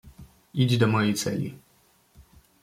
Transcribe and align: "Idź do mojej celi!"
"Idź 0.53 0.77
do 0.77 0.87
mojej 0.87 1.13
celi!" 1.13 1.57